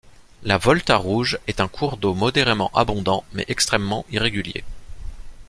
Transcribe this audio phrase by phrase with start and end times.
[0.41, 4.63] La Volta Rouge est un cours d'eau modérément abondant mais extrêmement irrégulier.